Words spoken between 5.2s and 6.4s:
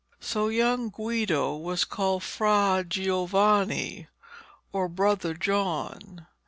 John.